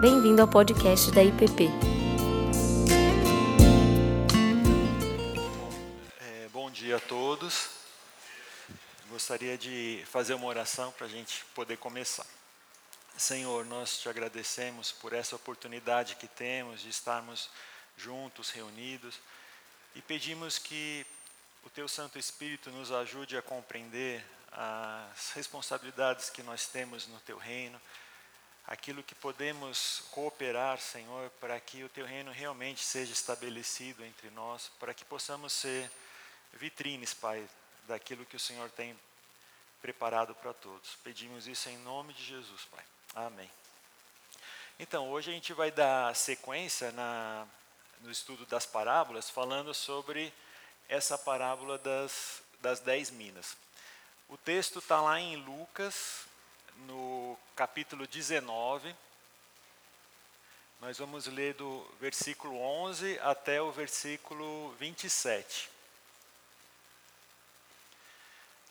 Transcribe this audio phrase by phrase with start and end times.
[0.00, 1.64] Bem-vindo ao podcast da IPP.
[6.20, 7.70] É, bom dia a todos.
[9.10, 12.24] Gostaria de fazer uma oração para a gente poder começar.
[13.16, 17.50] Senhor, nós te agradecemos por essa oportunidade que temos de estarmos
[17.96, 19.18] juntos, reunidos,
[19.96, 21.04] e pedimos que
[21.64, 27.36] o Teu Santo Espírito nos ajude a compreender as responsabilidades que nós temos no Teu
[27.36, 27.80] reino,
[28.68, 34.70] aquilo que podemos cooperar, Senhor, para que o Teu reino realmente seja estabelecido entre nós,
[34.78, 35.90] para que possamos ser
[36.52, 37.48] vitrines, Pai,
[37.86, 38.94] daquilo que o Senhor tem
[39.80, 40.96] preparado para todos.
[41.02, 42.84] Pedimos isso em nome de Jesus, Pai.
[43.14, 43.50] Amém.
[44.78, 47.46] Então, hoje a gente vai dar sequência na,
[48.02, 50.32] no estudo das parábolas, falando sobre
[50.90, 53.56] essa parábola das, das dez minas.
[54.28, 56.27] O texto está lá em Lucas,
[56.78, 58.94] no capítulo 19.
[60.80, 65.68] Nós vamos ler do versículo 11 até o versículo 27.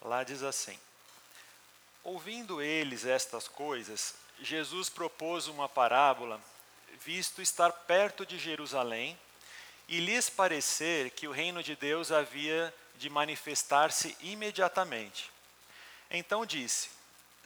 [0.02, 0.80] Lá diz assim:
[2.03, 6.39] Ouvindo eles estas coisas, Jesus propôs uma parábola,
[7.02, 9.19] visto estar perto de Jerusalém
[9.88, 15.31] e lhes parecer que o reino de Deus havia de manifestar-se imediatamente.
[16.09, 16.97] Então disse: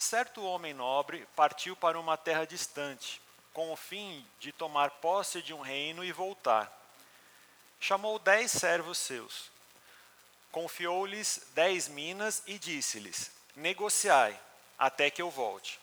[0.01, 3.21] Certo homem nobre partiu para uma terra distante,
[3.53, 6.75] com o fim de tomar posse de um reino e voltar.
[7.79, 9.51] Chamou dez servos seus,
[10.51, 14.37] confiou-lhes dez minas e disse-lhes: Negociai,
[14.75, 15.79] até que eu volte.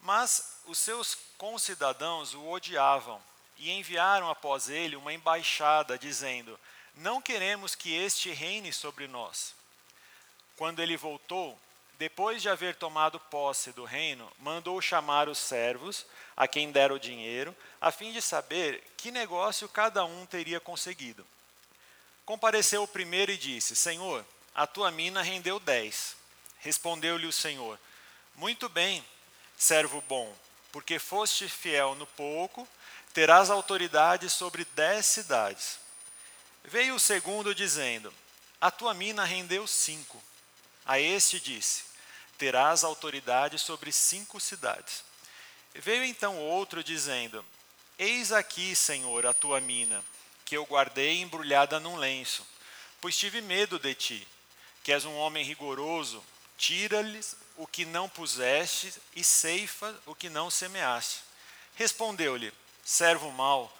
[0.00, 3.22] Mas os seus concidadãos o odiavam
[3.58, 6.58] e enviaram após ele uma embaixada, dizendo:
[6.94, 9.54] Não queremos que este reine sobre nós.
[10.56, 11.60] Quando ele voltou,
[12.00, 16.98] depois de haver tomado posse do reino, mandou chamar os servos, a quem dera o
[16.98, 21.26] dinheiro, a fim de saber que negócio cada um teria conseguido.
[22.24, 24.24] Compareceu o primeiro e disse: Senhor,
[24.54, 26.16] a tua mina rendeu dez.
[26.60, 27.78] Respondeu-lhe o Senhor:
[28.34, 29.04] Muito bem,
[29.54, 30.34] servo bom,
[30.72, 32.66] porque foste fiel no pouco,
[33.12, 35.78] terás autoridade sobre dez cidades.
[36.64, 38.10] Veio o segundo dizendo:
[38.58, 40.18] A tua mina rendeu cinco.
[40.86, 41.89] A este disse:
[42.40, 45.04] Terás autoridade sobre cinco cidades.
[45.74, 47.44] Veio então outro dizendo:
[47.98, 50.02] Eis aqui, Senhor, a tua mina,
[50.46, 52.46] que eu guardei embrulhada num lenço,
[52.98, 54.28] pois tive medo de ti,
[54.82, 56.24] que és um homem rigoroso,
[56.56, 61.20] tira-lhes o que não puseste e ceifa o que não semeaste.
[61.74, 63.70] Respondeu-lhe: servo mau,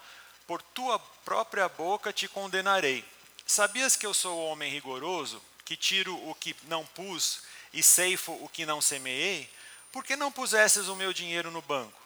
[0.45, 3.03] por tua própria boca te condenarei.
[3.43, 7.41] Sabias que eu sou homem rigoroso, que tiro o que não pus
[7.73, 9.49] e ceifo o que não semeei?
[9.91, 11.99] Por que não pusesses o meu dinheiro no banco?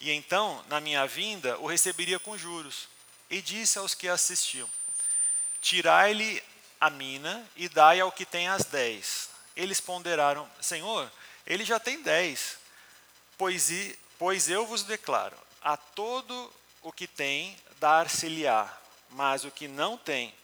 [0.00, 2.88] E então, na minha vinda, o receberia com juros.
[3.28, 4.68] E disse aos que assistiam:
[5.60, 6.42] Tirai-lhe
[6.80, 9.28] a mina e dai ao que tem as dez.
[9.54, 11.10] Eles ponderaram: Senhor,
[11.46, 12.58] ele já tem dez.
[13.36, 13.70] Pois,
[14.18, 18.72] pois eu vos declaro: a todo o que tem, dar-se-lhe-á,
[19.10, 20.34] mas o que não tem,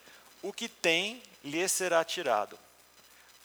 [0.43, 2.59] o que tem, lhe será tirado.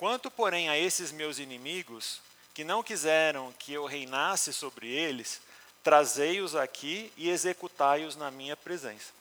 [0.02, 2.22] Quanto, porém, a esses meus inimigos,
[2.56, 5.40] que não quiseram que eu reinasse sobre eles,
[5.84, 9.14] trazei-os aqui e executai-os na minha presença.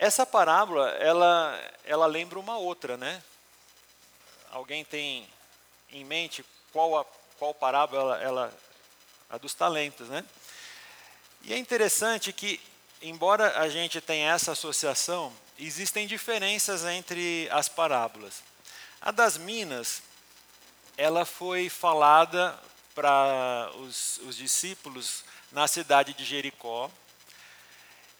[0.00, 3.22] Essa parábola, ela, ela lembra uma outra, né?
[4.50, 5.28] Alguém tem
[5.92, 7.04] em mente qual, a,
[7.38, 8.58] qual parábola ela, ela
[9.30, 10.24] a dos talentos, né?
[11.42, 12.60] E é interessante que,
[13.00, 18.49] embora a gente tenha essa associação, existem diferenças entre as parábolas.
[19.00, 20.02] A das minas,
[20.96, 22.58] ela foi falada
[22.94, 26.90] para os, os discípulos na cidade de Jericó,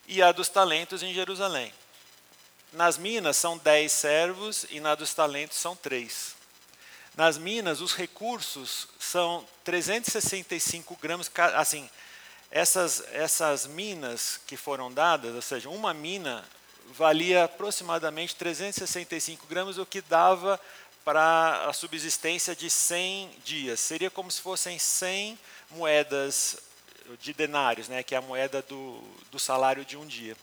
[0.07, 1.71] e a dos talentos em Jerusalém.
[2.73, 6.35] Nas minas são dez servos e na dos talentos são três.
[7.15, 11.89] Nas minas, os recursos são 365 gramas, assim,
[12.49, 16.43] essas, essas minas que foram dadas, ou seja, uma mina
[16.93, 20.59] valia aproximadamente 365 gramas, o que dava
[21.03, 23.79] para a subsistência de 100 dias.
[23.79, 25.37] Seria como se fossem 100
[25.71, 26.57] moedas
[27.19, 29.01] de denários, né, que é a moeda do,
[29.31, 30.35] do salário de um dia.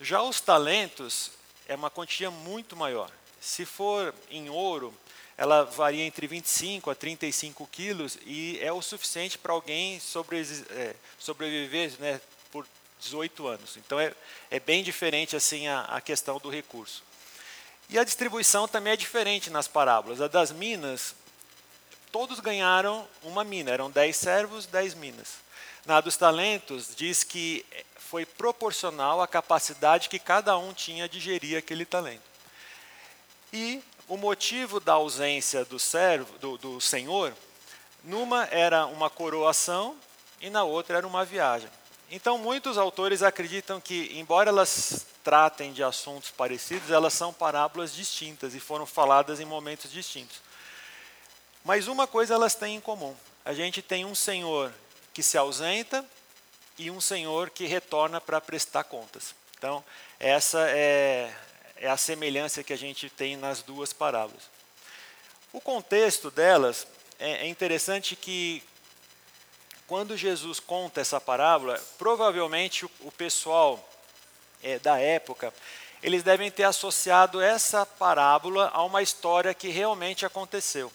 [0.00, 1.30] Já os talentos
[1.66, 3.10] é uma quantia muito maior.
[3.40, 4.92] Se for em ouro,
[5.36, 10.00] ela varia entre 25 a 35 quilos e é o suficiente para alguém
[10.70, 12.20] é, sobreviver né,
[13.04, 13.76] 18 anos.
[13.76, 14.12] Então é,
[14.50, 17.02] é bem diferente assim a, a, questão do recurso.
[17.88, 20.20] E a distribuição também é diferente nas parábolas.
[20.20, 21.14] A das minas,
[22.10, 25.34] todos ganharam uma mina, eram 10 servos, 10 minas.
[25.84, 27.64] na dos talentos diz que
[27.98, 32.22] foi proporcional à capacidade que cada um tinha de gerir aquele talento.
[33.52, 37.34] E o motivo da ausência do servo, do, do senhor,
[38.02, 39.96] numa era uma coroação
[40.40, 41.68] e na outra era uma viagem.
[42.10, 48.54] Então, muitos autores acreditam que, embora elas tratem de assuntos parecidos, elas são parábolas distintas
[48.54, 50.40] e foram faladas em momentos distintos.
[51.64, 54.72] Mas uma coisa elas têm em comum: a gente tem um Senhor
[55.12, 56.04] que se ausenta
[56.78, 59.34] e um Senhor que retorna para prestar contas.
[59.56, 59.82] Então,
[60.20, 61.34] essa é,
[61.76, 64.42] é a semelhança que a gente tem nas duas parábolas.
[65.52, 66.86] O contexto delas
[67.18, 68.62] é, é interessante que
[69.86, 73.86] quando Jesus conta essa parábola, provavelmente o, o pessoal
[74.62, 75.52] é, da época,
[76.02, 80.92] eles devem ter associado essa parábola a uma história que realmente aconteceu.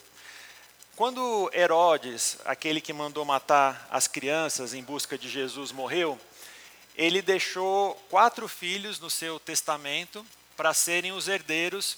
[0.95, 6.19] Quando Herodes, aquele que mandou matar as crianças em busca de Jesus, morreu,
[6.95, 10.25] ele deixou quatro filhos no seu testamento
[10.57, 11.97] para serem os herdeiros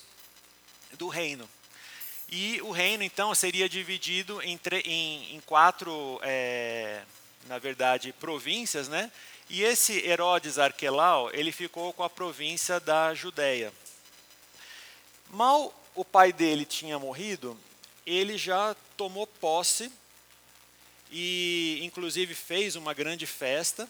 [0.94, 1.50] do reino.
[2.32, 7.04] E o reino, então, seria dividido em, em, em quatro, é,
[7.46, 9.12] na verdade, províncias, né?
[9.50, 13.74] E esse Herodes Arquelau, ele ficou com a província da Judéia.
[15.30, 17.60] Mal o pai dele tinha morrido,
[18.06, 19.92] ele já tomou posse
[21.12, 23.90] e, inclusive, fez uma grande festa,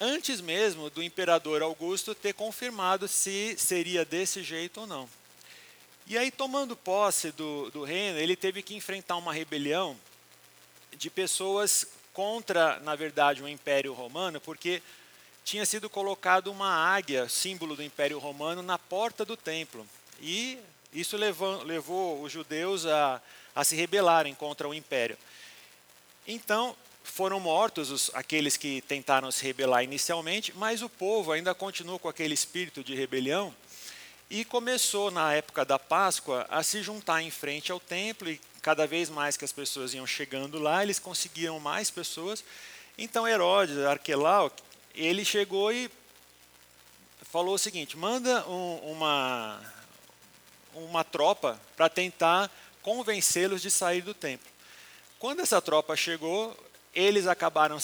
[0.00, 5.08] antes mesmo do imperador Augusto ter confirmado se seria desse jeito ou não.
[6.08, 9.94] E aí, tomando posse do, do reino, ele teve que enfrentar uma rebelião
[10.96, 14.82] de pessoas contra, na verdade, o Império Romano, porque
[15.44, 19.86] tinha sido colocado uma águia, símbolo do Império Romano, na porta do templo.
[20.18, 20.58] E
[20.94, 23.20] isso levou, levou os judeus a,
[23.54, 25.18] a se rebelarem contra o Império.
[26.26, 31.98] Então, foram mortos os, aqueles que tentaram se rebelar inicialmente, mas o povo ainda continuou
[31.98, 33.54] com aquele espírito de rebelião
[34.30, 38.86] e começou, na época da Páscoa, a se juntar em frente ao templo, e cada
[38.86, 42.44] vez mais que as pessoas iam chegando lá, eles conseguiam mais pessoas.
[42.96, 44.52] Então Herodes, Arquelau,
[44.94, 45.90] ele chegou e
[47.22, 49.60] falou o seguinte: manda um, uma,
[50.74, 52.50] uma tropa para tentar
[52.82, 54.50] convencê-los de sair do templo.
[55.18, 56.56] Quando essa tropa chegou,
[56.94, 57.78] eles acabaram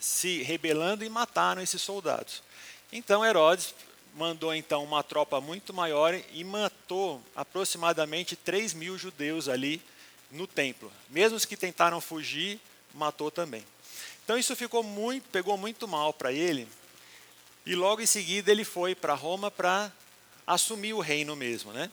[0.00, 2.42] se rebelando e mataram esses soldados.
[2.90, 3.74] Então Herodes
[4.14, 9.80] mandou então uma tropa muito maior e matou aproximadamente 3 mil judeus ali
[10.30, 10.90] no templo.
[11.08, 12.60] Mesmo os que tentaram fugir,
[12.94, 13.64] matou também.
[14.24, 16.68] Então isso ficou muito, pegou muito mal para ele.
[17.66, 19.92] E logo em seguida ele foi para Roma para
[20.46, 21.90] assumir o reino mesmo, né?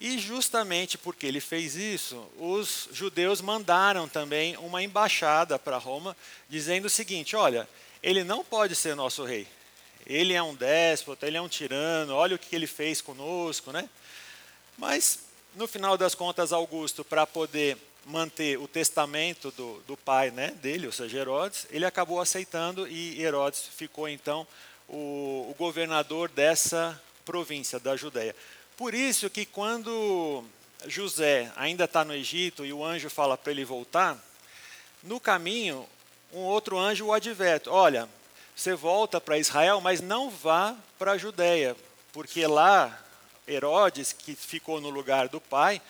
[0.00, 6.16] E justamente porque ele fez isso, os judeus mandaram também uma embaixada para Roma,
[6.48, 7.68] dizendo o seguinte: olha,
[8.02, 9.46] ele não pode ser nosso rei,
[10.10, 13.88] ele é um déspota, ele é um tirano, olha o que ele fez conosco, né?
[14.76, 15.20] Mas,
[15.54, 20.86] no final das contas, Augusto, para poder manter o testamento do, do pai né, dele,
[20.86, 24.46] ou seja, Herodes, ele acabou aceitando e Herodes ficou, então,
[24.88, 28.34] o, o governador dessa província, da Judéia.
[28.76, 30.42] Por isso que quando
[30.86, 34.18] José ainda está no Egito e o anjo fala para ele voltar,
[35.04, 35.86] no caminho,
[36.32, 38.08] um outro anjo o adverte: olha,
[38.60, 41.74] você volta para Israel, mas não vá para a Judéia,
[42.12, 43.02] porque lá
[43.48, 45.80] Herodes, que ficou no lugar do pai,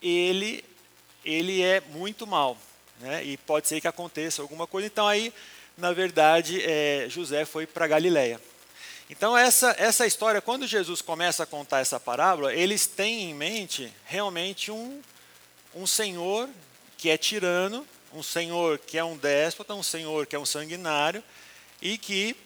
[0.00, 0.64] ele,
[1.24, 2.56] ele é muito mal.
[3.00, 3.24] Né?
[3.24, 4.86] E pode ser que aconteça alguma coisa.
[4.86, 5.34] Então aí,
[5.76, 8.40] na verdade, é, José foi para Galiléia.
[9.10, 13.92] Então essa, essa história, quando Jesus começa a contar essa parábola, eles têm em mente
[14.04, 15.02] realmente um,
[15.74, 16.48] um senhor
[16.96, 21.20] que é tirano, um senhor que é um déspota, um senhor que é um sanguinário,
[21.82, 22.36] e que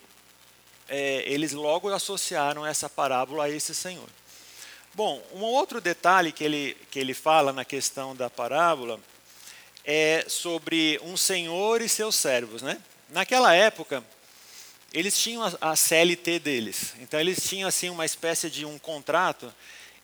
[0.89, 4.09] é, eles logo associaram essa parábola a esse Senhor.
[4.95, 8.99] Bom, um outro detalhe que ele, que ele fala na questão da parábola
[9.85, 12.63] é sobre um senhor e seus servos.
[12.63, 12.81] Né?
[13.11, 14.03] Naquela época,
[14.93, 16.95] eles tinham a, a CLT deles.
[16.99, 19.53] Então, eles tinham assim uma espécie de um contrato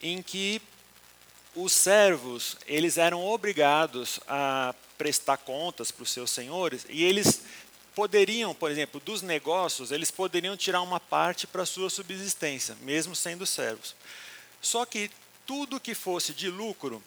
[0.02, 0.60] em que
[1.54, 7.42] os servos eles eram obrigados a prestar contas para os seus senhores e eles
[7.94, 13.46] poderiam, por exemplo, dos negócios, eles poderiam tirar uma parte para sua subsistência, mesmo sendo
[13.46, 13.94] servos.
[14.60, 15.10] Só que
[15.46, 17.02] tudo que fosse de lucro,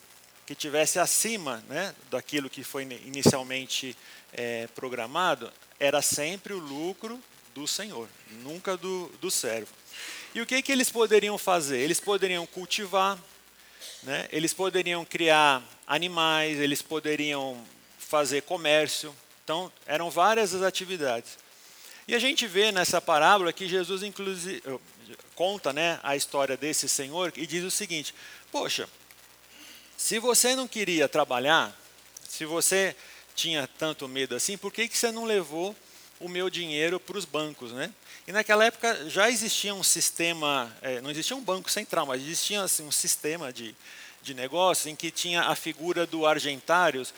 [0.46, 3.96] que tivesse acima né, daquilo que foi inicialmente
[4.32, 7.20] é, programado, era sempre o lucro
[7.54, 8.08] do Senhor,
[8.44, 9.74] nunca do, do servo.
[10.36, 11.80] E o que, que eles poderiam fazer?
[11.80, 13.18] Eles poderiam cultivar,
[14.04, 17.66] né, eles poderiam criar animais, eles poderiam
[17.98, 19.16] fazer comércio,
[19.46, 21.38] Então, eram várias as atividades.
[22.08, 24.62] E a gente vê nessa parábola que Jesus inclusive
[25.36, 28.14] conta, né, a história desse senhor e diz o seguinte:
[28.52, 28.90] Poxa,
[29.96, 31.80] se você não queria trabalhar,
[32.28, 32.96] se você
[33.36, 35.76] tinha tanto medo assim, por que, que você não levou
[36.20, 37.94] o meu dinheiro para os bancos, né?
[38.28, 42.64] E naquela época já existia um sistema, é, não existia um banco central, mas existia
[42.64, 43.76] assim, um sistema de,
[44.24, 47.14] de negócio em que tinha a figura do argentários,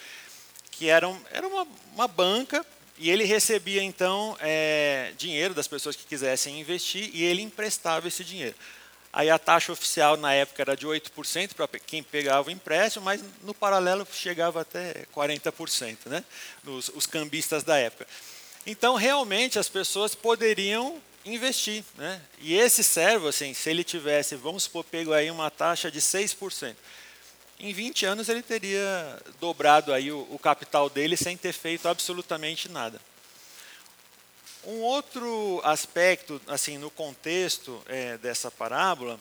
[0.77, 2.65] que era, um, era uma, uma banca
[2.97, 8.23] e ele recebia então é, dinheiro das pessoas que quisessem investir e ele emprestava esse
[8.23, 8.55] dinheiro.
[9.11, 13.23] Aí a taxa oficial na época era de 8% para quem pegava o empréstimo, mas
[13.43, 16.23] no paralelo chegava até 40%, né?
[16.65, 18.05] Os, cambistas da época.
[18.65, 21.83] Então, realmente, as pessoas poderiam investir.
[21.97, 22.21] Né?
[22.39, 26.75] E esse servo, assim, se ele tivesse, vamos supor, pego aí uma taxa de 6%,
[27.59, 32.69] em 20 anos ele teria dobrado aí o, o capital dele sem ter feito absolutamente
[32.69, 33.01] nada.
[34.63, 39.19] Um outro aspecto, assim, no contexto é, dessa parábola,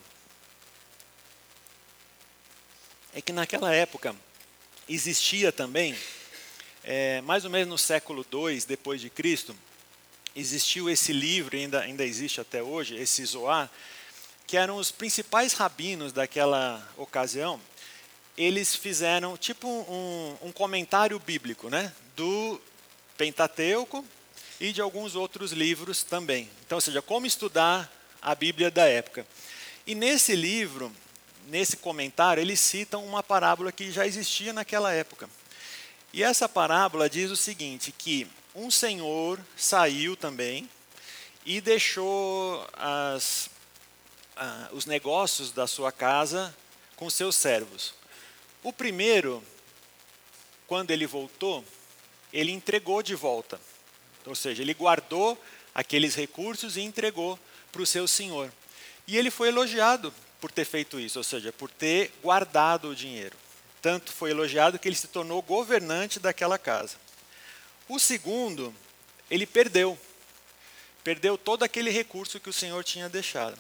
[3.15, 4.15] é que naquela época
[4.89, 5.97] existia também
[6.87, 9.57] é, mais ou menos no século II depois de Cristo,
[10.37, 13.69] existiu esse livro, ainda, ainda existe até hoje, esse Zoar,
[14.47, 17.61] que eram os principais rabinos daquela ocasião.
[18.37, 22.61] Eles fizeram tipo um, um comentário bíblico, né, do
[23.17, 24.05] Pentateuco
[24.61, 26.51] e de alguns outros livros também.
[26.65, 27.91] Então, ou seja, como estudar
[28.21, 29.27] a Bíblia da época.
[29.87, 30.93] E nesse livro,
[31.47, 35.31] nesse comentário, eles citam uma parábola que já existia naquela época.
[36.13, 40.69] E essa parábola diz o seguinte: que um senhor saiu também
[41.45, 43.49] e deixou as,
[44.37, 46.55] ah, os negócios da sua casa
[46.97, 47.95] com seus servos.
[48.67, 49.43] O primeiro,
[50.67, 51.65] quando ele voltou,
[52.33, 53.61] ele entregou de volta.
[54.25, 55.39] Ou seja, ele guardou
[55.75, 57.39] aqueles recursos e entregou
[57.71, 58.53] para o seu senhor.
[59.07, 63.37] E ele foi elogiado por ter feito isso, ou seja, por ter guardado o dinheiro
[63.87, 66.97] tanto foi elogiado que ele se tornou governante daquela casa.
[67.89, 68.75] O segundo,
[69.31, 69.97] ele perdeu.
[71.05, 73.57] Perdeu todo aquele recurso que o Senhor tinha deixado.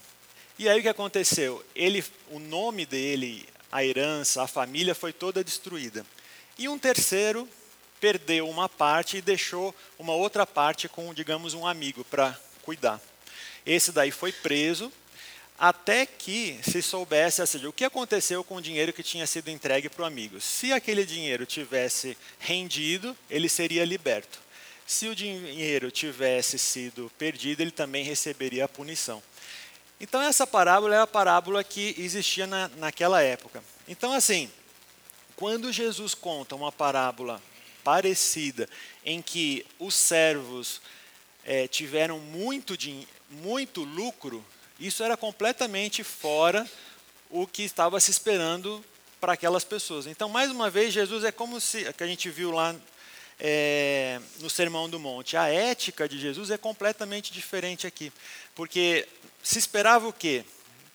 [0.59, 1.65] E aí o que aconteceu?
[1.77, 6.05] Ele, o nome dele, a herança, a família foi toda destruída.
[6.59, 7.49] E um terceiro
[8.01, 13.01] perdeu uma parte e deixou uma outra parte com, digamos, um amigo para cuidar.
[13.65, 14.93] Esse daí foi preso
[15.59, 19.49] até que se soubesse, ou seja, o que aconteceu com o dinheiro que tinha sido
[19.49, 20.41] entregue para o amigo.
[20.41, 24.39] Se aquele dinheiro tivesse rendido, ele seria liberto.
[24.87, 29.23] Se o dinheiro tivesse sido perdido, ele também receberia a punição.
[30.01, 33.65] Então, essa parábola é a parábola que existia na, naquela época.
[33.89, 34.51] Então, assim,
[35.35, 37.43] quando Jesus conta uma parábola
[37.83, 38.69] parecida,
[39.05, 40.81] em que os servos
[41.45, 42.77] é, tiveram muito,
[43.31, 44.45] muito lucro,
[44.79, 46.69] isso era completamente fora
[47.31, 48.85] o que estava se esperando
[49.21, 50.07] para aquelas pessoas.
[50.07, 52.75] Então, mais uma vez, Jesus é como se, que a gente viu lá
[53.39, 58.13] é, no Sermão do Monte, a ética de Jesus é completamente diferente aqui.
[58.55, 59.07] Porque
[59.43, 60.45] se esperava o quê?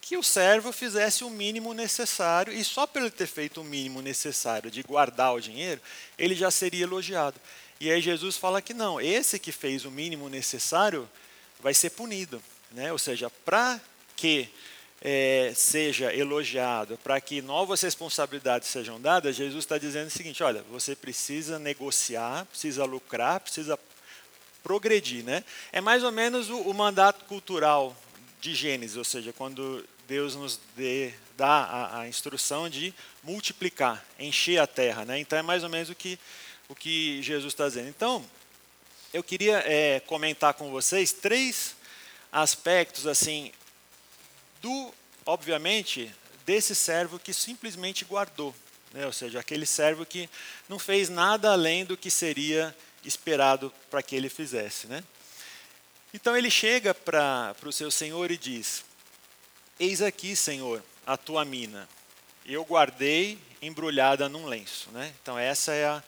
[0.01, 4.01] Que o servo fizesse o mínimo necessário, e só por ele ter feito o mínimo
[4.01, 5.79] necessário de guardar o dinheiro,
[6.17, 7.39] ele já seria elogiado.
[7.79, 11.09] E aí Jesus fala que não, esse que fez o mínimo necessário
[11.59, 12.41] vai ser punido.
[12.71, 12.91] Né?
[12.91, 13.79] Ou seja, para
[14.15, 14.49] que
[15.01, 20.63] é, seja elogiado, para que novas responsabilidades sejam dadas, Jesus está dizendo o seguinte: olha,
[20.69, 23.79] você precisa negociar, precisa lucrar, precisa
[24.63, 25.23] progredir.
[25.23, 25.43] Né?
[25.71, 27.95] É mais ou menos o, o mandato cultural
[28.39, 32.93] de Gênesis, ou seja, quando Deus nos dê, dá a, a, instrução de
[33.23, 35.03] multiplicar, encher a terra.
[35.03, 35.19] Né?
[35.19, 36.19] Então é mais ou menos o que,
[36.69, 37.89] o que Jesus está dizendo.
[37.89, 38.23] Então,
[39.13, 41.75] eu queria é, comentar com vocês três
[42.31, 43.51] aspectos assim
[44.61, 44.93] do,
[45.25, 46.13] obviamente,
[46.45, 48.55] desse servo que simplesmente guardou,
[48.93, 49.05] né?
[49.05, 50.29] ou seja, aquele servo que
[50.69, 55.03] não fez nada além do que seria esperado para que ele fizesse, né?
[56.13, 58.83] Então ele chega para o seu senhor e diz:
[59.79, 61.87] Eis aqui, senhor, a tua mina.
[62.45, 64.89] Eu guardei embrulhada num lenço.
[64.91, 65.13] Né?
[65.21, 66.03] Então, essa é, a,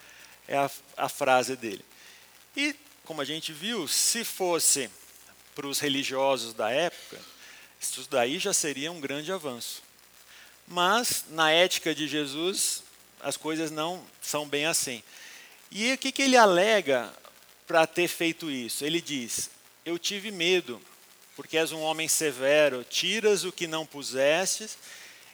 [0.48, 1.86] é a, a frase dele.
[2.56, 4.90] E, como a gente viu, se fosse
[5.56, 7.20] para os religiosos da época,
[7.84, 9.84] isso daí já seria um grande avanço.
[10.68, 12.84] Mas, na ética de Jesus,
[13.20, 15.04] as coisas não são bem assim.
[15.70, 17.14] E o que, que ele alega
[17.68, 18.86] para ter feito isso?
[18.86, 19.50] Ele diz:
[19.86, 20.82] Eu tive medo,
[21.36, 24.78] porque és um homem severo, tiras o que não pusestes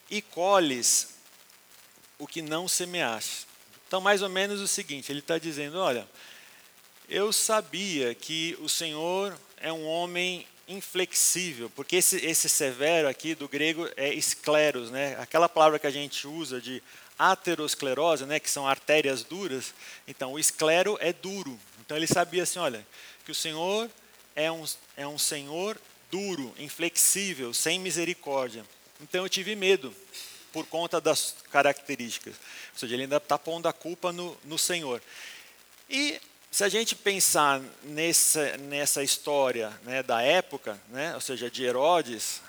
[0.10, 1.10] e colhes
[2.18, 3.48] o que não semeaste.
[3.88, 6.08] Então, mais ou menos o seguinte: ele está dizendo, olha,
[7.08, 13.50] eu sabia que o Senhor é um homem inflexível, porque esse, esse severo aqui do
[13.50, 15.18] grego é escleros, né?
[15.20, 16.82] aquela palavra que a gente usa de
[17.18, 18.40] aterosclerose, né?
[18.40, 19.74] que são artérias duras.
[20.08, 21.60] Então, o esclero é duro.
[21.80, 22.86] Então, ele sabia assim: olha,
[23.26, 23.90] que o Senhor
[24.36, 24.64] é um,
[24.96, 25.76] é um Senhor
[26.12, 28.64] duro, inflexível, sem misericórdia.
[29.02, 29.94] Então, eu tive medo
[30.54, 32.36] por conta das características.
[32.74, 35.02] Ou seja, ele ainda está pondo a culpa no, no Senhor.
[35.90, 41.64] E se a gente pensar nessa, nessa história né, da época, né, ou seja, de
[41.64, 42.42] Herodes,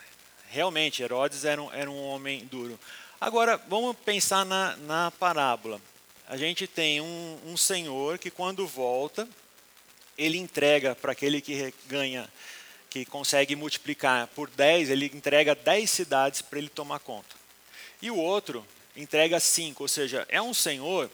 [0.48, 2.78] realmente Herodes era um, era um homem duro.
[3.20, 5.80] Agora, vamos pensar na, na parábola.
[6.26, 9.28] A gente tem um, um senhor que, quando volta,
[10.16, 12.26] ele entrega para aquele que ganha,
[12.88, 17.36] que consegue multiplicar por 10, ele entrega 10 cidades para ele tomar conta.
[18.00, 18.66] E o outro
[18.96, 21.10] entrega 5, ou seja, é um senhor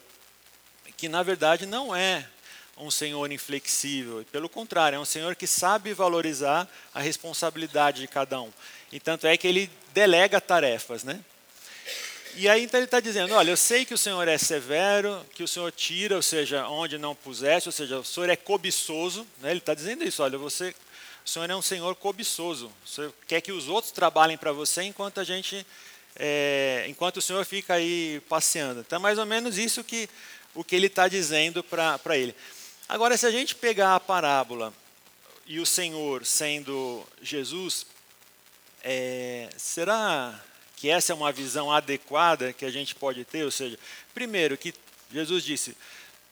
[0.97, 2.29] que, na verdade, não é
[2.77, 4.25] um senhor inflexível.
[4.31, 8.53] Pelo contrário, é um senhor que sabe valorizar a responsabilidade de cada um.
[8.93, 11.21] E tanto é que ele delega tarefas, né?
[12.39, 15.43] E aí então ele está dizendo, olha, eu sei que o Senhor é severo, que
[15.43, 19.27] o Senhor tira, ou seja, onde não pusesse, ou seja, o Senhor é cobiçoso.
[19.41, 19.53] Né?
[19.53, 20.75] Ele está dizendo isso, olha, você,
[21.25, 22.71] o Senhor é um Senhor cobiçoso.
[22.85, 25.67] O Senhor quer que os outros trabalhem para você enquanto a gente,
[26.15, 28.81] é, enquanto o Senhor fica aí passeando.
[28.81, 30.07] Então, é mais ou menos isso que
[30.55, 32.35] o que ele está dizendo para ele.
[32.89, 34.73] Agora, se a gente pegar a parábola
[35.45, 37.85] e o Senhor sendo Jesus,
[38.83, 40.41] é, será
[40.77, 43.45] que essa é uma visão adequada que a gente pode ter?
[43.45, 43.77] Ou seja,
[44.15, 44.73] primeiro, que
[45.13, 45.77] Jesus disse: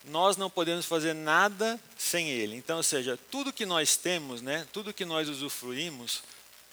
[0.04, 2.56] nós não podemos fazer nada sem Ele.
[2.56, 6.22] Então, ou seja, tudo que nós temos, né, tudo que nós usufruímos,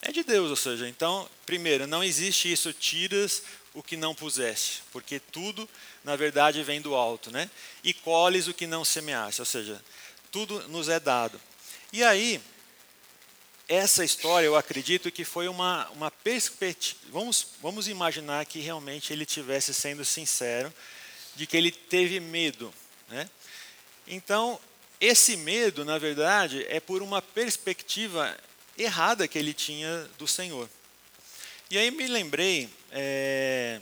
[0.02, 0.52] é de Deus.
[0.52, 3.42] Ou seja, então, primeiro, não existe isso, tiras
[3.74, 5.68] o que não puseste, porque tudo,
[6.04, 7.50] na verdade, vem do alto, né?
[7.84, 9.82] E colhes o que não semeaste, ou seja,
[10.32, 11.40] tudo nos é dado.
[11.94, 12.42] E aí,
[13.68, 17.00] essa história, eu acredito que foi uma, uma perspectiva.
[17.10, 20.74] Vamos, vamos imaginar que realmente ele tivesse sendo sincero,
[21.36, 22.74] de que ele teve medo,
[23.08, 23.30] né?
[24.06, 24.60] Então,
[25.00, 28.38] esse medo, na verdade, é por uma perspectiva
[28.78, 30.70] errada que ele tinha do Senhor.
[31.72, 33.80] E aí me lembrei é,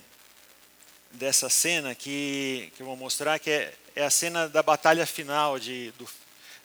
[1.13, 5.57] dessa cena que, que eu vou mostrar, que é, é a cena da batalha final
[5.57, 6.07] de, do,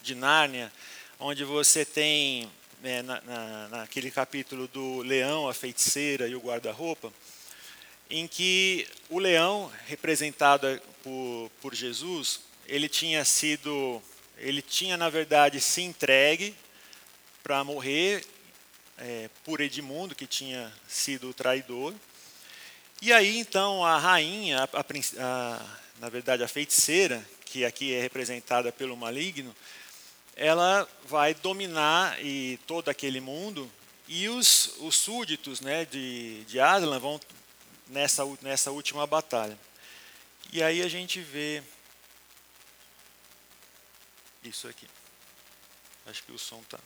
[0.03, 0.71] de Nárnia,
[1.19, 7.11] onde você tem, é, na, na, naquele capítulo do leão, a feiticeira e o guarda-roupa,
[8.11, 14.03] em que o leão, representado por, por Jesus, ele tinha sido,
[14.37, 16.55] ele tinha na verdade se entregue
[17.43, 18.27] para morrer
[18.98, 21.94] é, por Edmundo, que tinha sido o traidor.
[23.02, 24.80] E aí, então, a rainha, a,
[25.20, 29.54] a, na verdade, a feiticeira, que aqui é representada pelo maligno,
[30.37, 33.70] ela vai dominar e todo aquele mundo
[34.09, 37.20] e os, os súditos né, de, de Aslan vão
[37.88, 39.59] nessa, nessa última batalha.
[40.52, 41.62] E aí a gente vê
[44.42, 44.87] isso aqui.
[46.07, 46.78] Acho que o som está.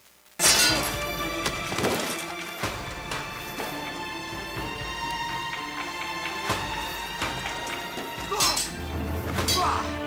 [9.58, 9.97] Hurrah!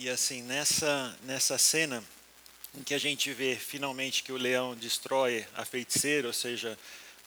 [0.00, 2.04] E assim, nessa, nessa cena
[2.72, 6.78] em que a gente vê finalmente que o leão destrói a feiticeira, ou seja,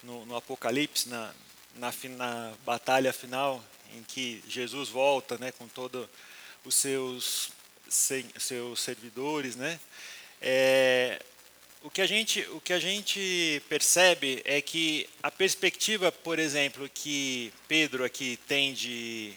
[0.02, 1.34] no, no Apocalipse, na,
[1.76, 3.62] na, na, batalha final,
[3.94, 6.08] em que Jesus volta né, com todos
[6.64, 7.50] os seus,
[8.38, 9.78] seus servidores, né,
[10.40, 11.20] é,
[11.82, 16.88] o que, a gente, o que a gente percebe é que a perspectiva, por exemplo,
[16.88, 19.34] que Pedro aqui tem de,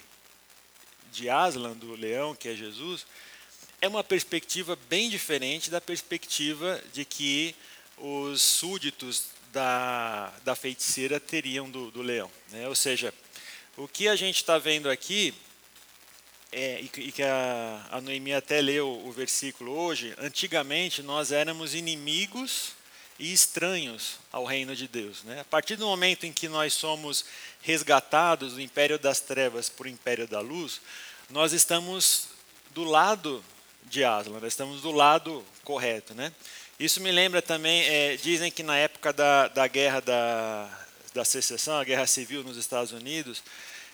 [1.16, 3.06] de Aslan, do leão, que é Jesus,
[3.82, 7.56] é uma perspectiva bem diferente da perspectiva de que
[7.98, 12.30] os súditos da, da feiticeira teriam do, do leão.
[12.52, 12.68] Né?
[12.68, 13.14] Ou seja,
[13.78, 15.34] o que a gente está vendo aqui,
[16.52, 22.74] é, e, que a, a Noemi até leu o versículo hoje, antigamente nós éramos inimigos
[23.18, 25.24] e estranhos ao reino de Deus.
[25.24, 25.40] Né?
[25.40, 27.26] A partir do momento em que nós somos
[27.66, 30.80] resgatados do império das trevas para o império da luz,
[31.32, 32.28] nós estamos
[32.72, 33.44] do lado
[33.86, 36.14] de Aslan, nós estamos do lado correto.
[36.14, 36.32] Né?
[36.80, 40.70] Isso me lembra também, é, dizem que na época da, da guerra da,
[41.12, 43.42] da secessão, a guerra civil nos Estados Unidos,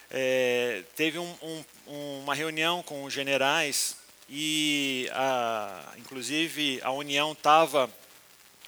[0.10, 3.96] é, teve um, um, uma reunião com os generais
[4.30, 7.90] e, a, inclusive, a União estava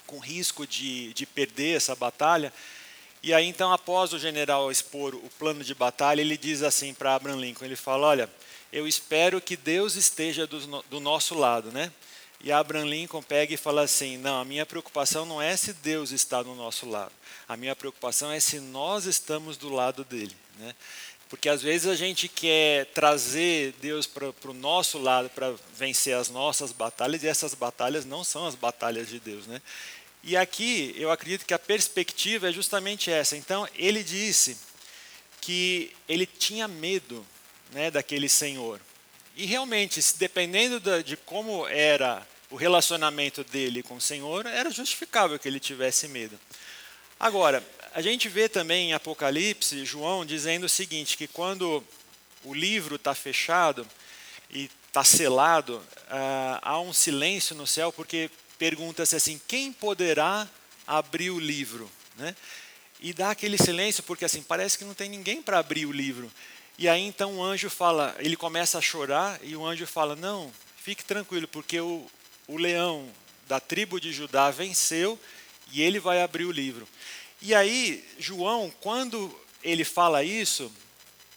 [0.06, 2.50] com risco de, de perder essa batalha.
[3.24, 7.14] E aí, então, após o general expor o plano de batalha, ele diz assim para
[7.14, 8.30] Abraham Lincoln, ele fala, olha,
[8.70, 10.58] eu espero que Deus esteja do,
[10.90, 11.90] do nosso lado, né?
[12.42, 16.10] E Abraham Lincoln pega e fala assim: não, a minha preocupação não é se Deus
[16.10, 17.12] está do nosso lado,
[17.48, 20.36] a minha preocupação é se nós estamos do lado dele.
[20.58, 20.74] Né?
[21.30, 26.28] Porque às vezes a gente quer trazer Deus para o nosso lado para vencer as
[26.28, 29.46] nossas batalhas, e essas batalhas não são as batalhas de Deus.
[29.46, 29.62] Né?
[30.26, 33.36] E aqui eu acredito que a perspectiva é justamente essa.
[33.36, 34.56] Então ele disse
[35.40, 37.24] que ele tinha medo
[37.72, 38.80] né, daquele senhor.
[39.36, 45.48] E realmente, dependendo de como era o relacionamento dele com o Senhor, era justificável que
[45.48, 46.38] ele tivesse medo.
[47.18, 51.82] Agora, a gente vê também em Apocalipse, João dizendo o seguinte, que quando
[52.44, 53.86] o livro está fechado
[54.50, 60.48] e está selado, ah, há um silêncio no céu, porque pergunta-se assim, quem poderá
[60.86, 61.90] abrir o livro?
[62.16, 62.34] Né?
[63.00, 66.30] E dá aquele silêncio, porque assim, parece que não tem ninguém para abrir o livro.
[66.76, 70.52] E aí então o anjo fala, ele começa a chorar e o anjo fala: Não,
[70.76, 72.04] fique tranquilo, porque o,
[72.48, 73.08] o leão
[73.46, 75.18] da tribo de Judá venceu
[75.72, 76.88] e ele vai abrir o livro.
[77.40, 80.72] E aí, João, quando ele fala isso,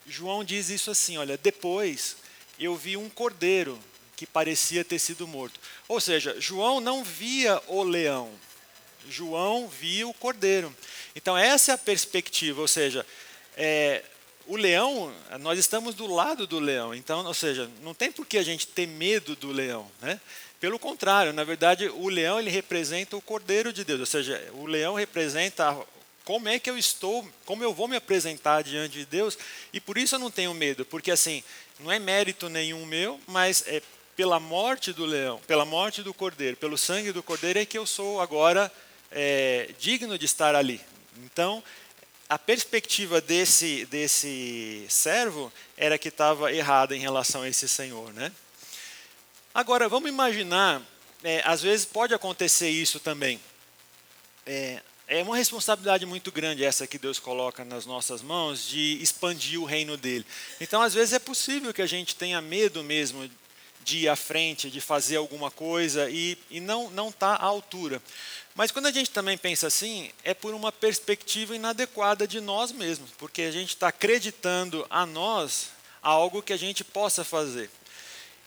[0.08, 2.17] João diz isso assim: Olha, depois
[2.60, 3.77] eu vi um cordeiro
[4.17, 5.60] que parecia ter sido morto.
[5.88, 8.30] Ou seja, João não via o leão,
[9.08, 10.75] João via o cordeiro.
[11.15, 13.06] Então, essa é a perspectiva, ou seja,
[13.56, 14.03] é,
[14.47, 18.38] o leão, nós estamos do lado do leão, então, ou seja, não tem por que
[18.38, 20.19] a gente ter medo do leão, né?
[20.60, 24.65] Pelo contrário, na verdade, o leão ele representa o cordeiro de Deus, ou seja, o
[24.65, 25.77] leão representa
[26.25, 29.38] como é que eu estou, como eu vou me apresentar diante de Deus,
[29.71, 31.43] e por isso eu não tenho medo, porque assim,
[31.80, 33.82] não é mérito nenhum meu, mas é
[34.17, 37.86] pela morte do leão, pela morte do cordeiro, pelo sangue do cordeiro é que eu
[37.86, 38.71] sou agora
[39.12, 40.82] é, digno de estar ali.
[41.23, 41.63] Então,
[42.27, 48.12] a perspectiva desse, desse servo era que estava errada em relação a esse senhor.
[48.12, 48.32] Né?
[49.53, 50.82] Agora, vamos imaginar,
[51.23, 53.39] é, às vezes pode acontecer isso também.
[54.47, 59.62] É, é uma responsabilidade muito grande essa que Deus coloca nas nossas mãos de expandir
[59.62, 60.25] o reino dele.
[60.60, 63.30] Então, às vezes é possível que a gente tenha medo mesmo
[63.88, 68.02] de ir à frente, de fazer alguma coisa e, e não não está à altura.
[68.54, 73.12] Mas quando a gente também pensa assim, é por uma perspectiva inadequada de nós mesmos,
[73.17, 75.69] porque a gente está acreditando a nós
[76.02, 77.69] algo que a gente possa fazer.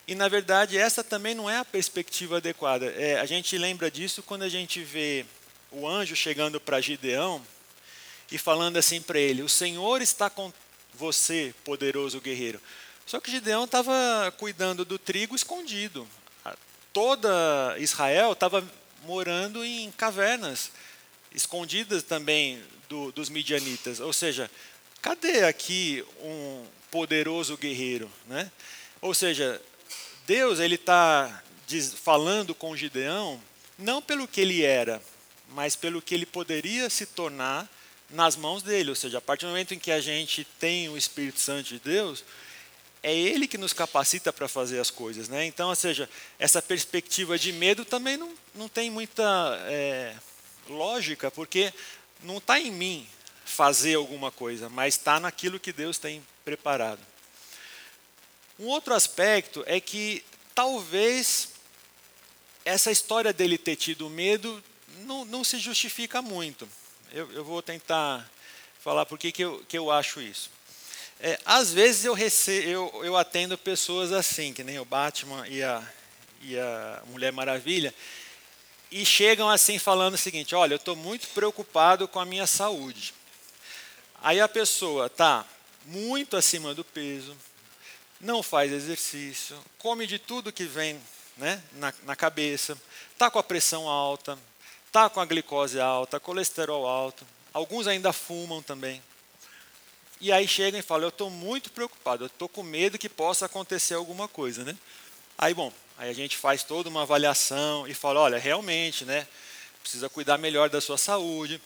[0.07, 2.87] E na verdade essa também não é a perspectiva adequada.
[2.93, 5.25] É, a gente lembra disso quando a gente vê
[5.71, 7.43] o anjo chegando para Gideão
[8.31, 10.53] e falando assim para ele: O Senhor está com
[10.93, 12.61] você, poderoso guerreiro.
[13.11, 16.07] Só que Gideão estava cuidando do trigo escondido.
[16.93, 18.65] Toda Israel estava
[19.03, 20.71] morando em cavernas,
[21.35, 23.99] escondidas também do, dos midianitas.
[23.99, 24.49] Ou seja,
[25.03, 28.09] cadê aqui um poderoso guerreiro?
[28.29, 28.49] Né?
[29.01, 29.61] Ou seja,
[30.25, 31.43] Deus ele está
[32.05, 33.43] falando com Gideão
[33.77, 35.03] não pelo que ele era,
[35.49, 37.69] mas pelo que ele poderia se tornar
[38.09, 38.91] nas mãos dele.
[38.91, 41.81] Ou seja, a partir do momento em que a gente tem o Espírito Santo de
[41.81, 42.23] Deus,
[43.03, 45.29] é Ele que nos capacita para fazer as coisas.
[45.29, 45.47] Né?
[45.47, 46.09] Então, ou seja,
[46.39, 49.23] essa perspectiva de medo também não, não tem muita
[49.69, 50.15] é,
[50.69, 51.73] lógica, porque
[52.23, 53.07] não está em mim
[53.45, 57.01] fazer alguma coisa, mas está naquilo que Deus tem preparado.
[58.59, 60.23] Um outro aspecto é que
[60.55, 61.49] talvez
[62.65, 64.63] essa história dele ter tido medo
[64.99, 66.69] não, não se justifica muito.
[67.13, 68.31] Eu, eu, vou tentar
[68.81, 70.51] falar por que, que, eu, que eu acho isso.
[71.23, 72.17] É, às vezes eu,
[72.65, 75.87] eu, eu atendo pessoas assim, que nem o Batman e a,
[76.41, 77.95] e a Mulher Maravilha,
[78.91, 83.13] e chegam assim falando o seguinte: olha, eu estou muito preocupado com a minha saúde.
[84.23, 85.45] Aí a pessoa está
[85.85, 87.37] muito acima do peso,
[88.19, 90.99] não faz exercício, come de tudo que vem
[91.37, 92.79] né, na, na cabeça,
[93.13, 94.39] está com a pressão alta,
[94.87, 99.03] está com a glicose alta, colesterol alto, alguns ainda fumam também.
[100.21, 103.47] E aí chegam e falam: Eu estou muito preocupado, eu estou com medo que possa
[103.47, 104.63] acontecer alguma coisa.
[104.65, 104.77] Né?
[105.39, 109.27] Aí, bom, aí a gente faz toda uma avaliação e fala: Olha, realmente, né,
[109.83, 111.61] precisa cuidar melhor da sua saúde.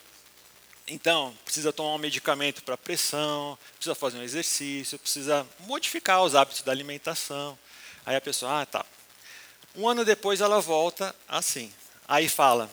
[0.87, 6.61] Então, precisa tomar um medicamento para pressão, precisa fazer um exercício, precisa modificar os hábitos
[6.61, 7.57] da alimentação.
[8.05, 8.85] Aí a pessoa, ah, tá.
[9.75, 11.73] Um ano depois ela volta assim.
[12.07, 12.69] Aí fala,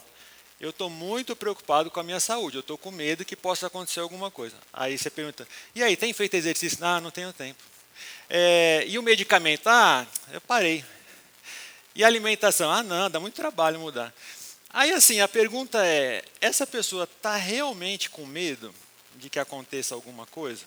[0.62, 3.98] eu estou muito preocupado com a minha saúde, eu estou com medo que possa acontecer
[3.98, 4.55] alguma coisa.
[4.72, 6.79] Aí você pergunta, e aí, tem feito exercício?
[6.83, 7.61] Ah, não tenho tempo.
[8.31, 9.66] É, e o medicamento?
[9.66, 10.85] Ah, eu parei.
[11.96, 12.70] E a alimentação?
[12.70, 14.14] Ah, não, dá muito trabalho mudar.
[14.70, 18.72] Aí, assim, a pergunta é: essa pessoa está realmente com medo
[19.16, 20.64] de que aconteça alguma coisa?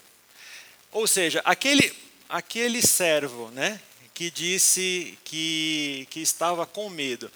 [0.92, 1.96] Ou seja, aquele,
[2.28, 3.80] aquele servo né,
[4.14, 7.32] que disse que, que estava com medo,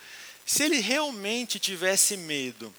[0.50, 2.74] se ele realmente tivesse medo,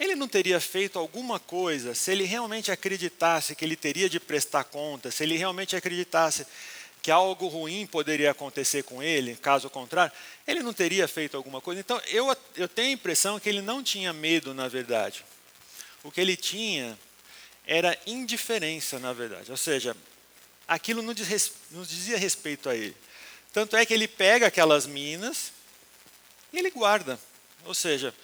[0.00, 4.64] ele não teria feito alguma coisa, se ele realmente acreditasse que ele teria de prestar
[4.64, 6.44] conta, se ele realmente acreditasse
[7.00, 10.12] que algo ruim poderia acontecer com ele, caso contrário,
[10.44, 11.80] ele não teria feito alguma coisa.
[11.80, 15.24] Então, eu, eu tenho a impressão que ele não tinha medo, na verdade.
[16.02, 16.98] O que ele tinha
[17.64, 19.52] era indiferença, na verdade.
[19.52, 19.96] Ou seja,
[20.66, 22.96] aquilo não, diz, não dizia respeito a ele.
[23.52, 25.52] Tanto é que ele pega aquelas minas
[26.58, 27.18] ele guarda.
[27.64, 28.14] Ou seja,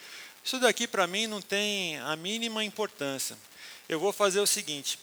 [0.44, 3.36] isso daqui para mim não tem a mínima importância.
[3.88, 4.98] Eu vou fazer o seguinte: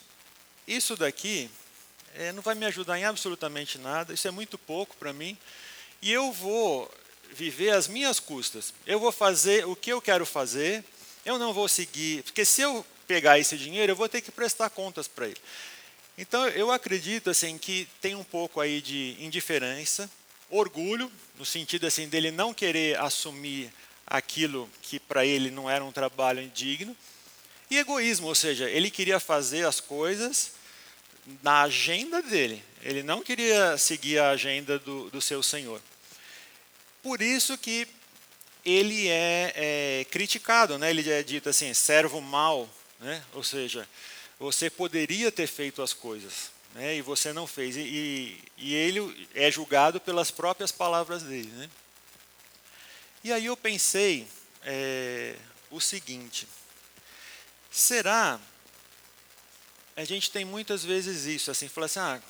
[0.66, 1.50] isso daqui
[2.14, 5.36] é, não vai me ajudar em absolutamente nada, isso é muito pouco para mim,
[6.02, 6.90] e eu vou
[7.32, 8.72] viver às minhas custas.
[8.86, 10.84] Eu vou fazer o que eu quero fazer,
[11.24, 14.68] eu não vou seguir, porque se eu pegar esse dinheiro, eu vou ter que prestar
[14.70, 15.40] contas para ele.
[16.16, 20.10] Então, eu acredito assim que tem um pouco aí de indiferença,
[20.50, 23.72] orgulho, no sentido assim dele não querer assumir
[24.06, 26.96] aquilo que para ele não era um trabalho indigno,
[27.70, 30.52] e egoísmo, ou seja, ele queria fazer as coisas
[31.42, 32.64] na agenda dele.
[32.82, 35.80] Ele não queria seguir a agenda do, do seu Senhor.
[37.02, 37.86] Por isso que
[38.64, 40.90] ele é, é, criticado, né?
[40.90, 42.68] ele é dito assim, servo mau,
[43.00, 43.22] né?
[43.34, 43.88] ou seja,
[44.38, 46.96] você poderia ter feito as coisas, né?
[46.96, 47.76] e você não fez.
[47.76, 51.50] E, e, e, ele é julgado pelas próprias palavras dele.
[51.50, 51.68] Né?
[53.24, 54.26] E aí eu pensei
[54.62, 55.34] é,
[55.70, 56.46] o seguinte:
[57.70, 58.40] será
[59.96, 62.22] a gente tem muitas vezes isso, assim, fala assim, ah,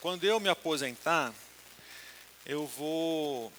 [0.00, 1.34] quando eu me aposentar,
[2.46, 3.52] eu vou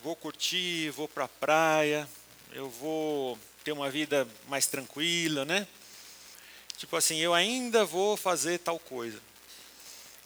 [0.00, 2.08] vou curtir, vou para a praia,
[2.52, 5.66] eu vou ter uma vida mais tranquila, né?
[6.76, 9.20] Tipo assim, eu ainda vou fazer tal coisa.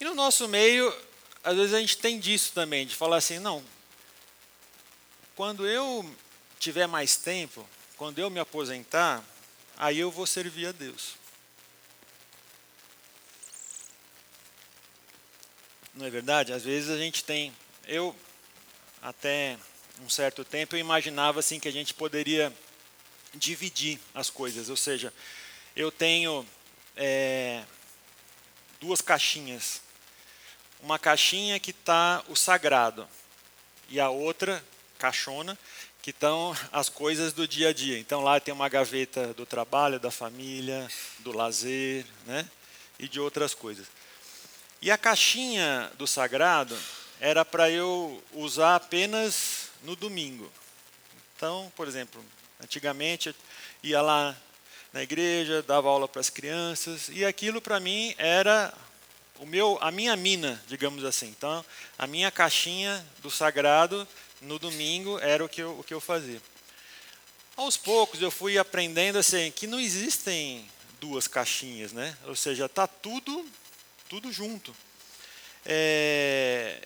[0.00, 0.94] E no nosso meio,
[1.42, 3.64] às vezes a gente tem disso também, de falar assim, não,
[5.34, 6.04] quando eu
[6.58, 9.24] tiver mais tempo, quando eu me aposentar,
[9.76, 11.14] aí eu vou servir a Deus.
[15.94, 16.52] Não é verdade?
[16.52, 17.54] Às vezes a gente tem.
[17.86, 18.14] Eu,
[19.00, 19.58] até
[20.02, 22.52] um certo tempo, eu imaginava assim que a gente poderia
[23.34, 24.68] dividir as coisas.
[24.68, 25.12] Ou seja,
[25.74, 26.46] eu tenho
[26.96, 27.64] é,
[28.78, 29.80] duas caixinhas.
[30.86, 33.08] Uma caixinha que está o sagrado
[33.88, 34.64] e a outra
[35.00, 35.58] caixona
[36.00, 37.98] que estão as coisas do dia a dia.
[37.98, 42.48] Então lá tem uma gaveta do trabalho, da família, do lazer, né?
[43.00, 43.88] E de outras coisas.
[44.80, 46.78] E a caixinha do sagrado
[47.18, 50.48] era para eu usar apenas no domingo.
[51.34, 52.24] Então, por exemplo,
[52.62, 53.34] antigamente eu
[53.82, 54.36] ia lá
[54.92, 58.72] na igreja, dava aula para as crianças, e aquilo para mim era
[59.38, 61.28] o meu, a minha mina, digamos assim.
[61.28, 61.64] Então,
[61.98, 64.06] a minha caixinha do sagrado
[64.40, 66.40] no domingo era o que eu, o que eu fazia.
[67.56, 70.68] Aos poucos eu fui aprendendo assim que não existem
[71.00, 72.16] duas caixinhas, né?
[72.26, 73.46] Ou seja, está tudo
[74.08, 74.74] tudo junto.
[75.64, 76.80] É,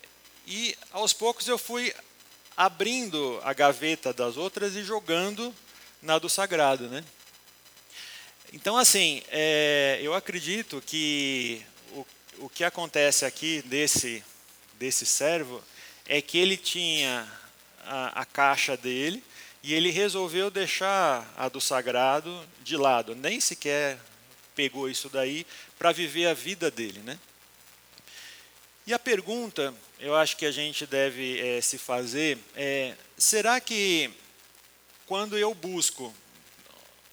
[0.47, 1.93] e aos poucos eu fui
[2.57, 5.53] abrindo a gaveta das outras e jogando
[6.01, 7.03] na do sagrado, né?
[8.53, 11.65] Então, assim, é, eu acredito que
[12.39, 14.23] o, que acontece aqui desse,
[14.73, 15.63] desse servo
[16.05, 17.27] é que ele tinha
[17.83, 19.23] a, a caixa dele
[19.63, 23.99] e ele resolveu deixar a do sagrado de lado, nem sequer
[24.55, 25.45] pegou isso daí
[25.77, 27.17] para viver a vida dele, né?
[28.85, 34.11] E a pergunta, eu acho que a gente deve é, se fazer é: será que
[35.05, 36.13] quando eu busco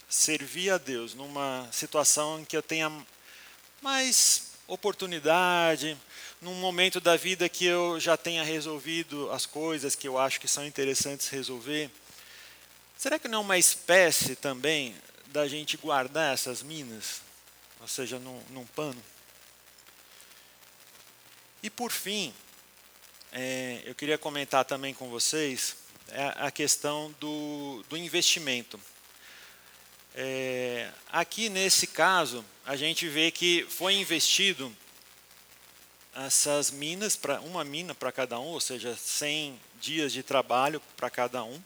[0.08, 2.90] servir a Deus numa situação em que eu tenha
[3.82, 5.96] mais oportunidade,
[6.40, 10.46] num momento da vida que eu já tenha resolvido as coisas que eu acho que
[10.46, 11.90] são interessantes resolver,
[12.96, 14.94] será que não é uma espécie também
[15.28, 17.22] da gente guardar essas minas,
[17.80, 19.02] ou seja, num, num pano?
[21.62, 22.32] E por fim,
[23.32, 25.76] é, eu queria comentar também com vocês
[26.10, 28.80] é a questão do, do investimento.
[30.20, 34.76] É, aqui nesse caso, a gente vê que foi investido
[36.12, 41.08] essas minas, para uma mina para cada um, ou seja, 100 dias de trabalho para
[41.08, 41.62] cada um.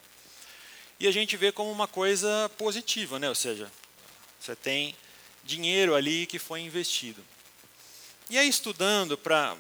[1.01, 3.27] E a gente vê como uma coisa positiva, né?
[3.27, 3.73] ou seja,
[4.39, 4.95] você tem
[5.43, 7.25] dinheiro ali que foi investido.
[8.29, 9.57] E aí, estudando para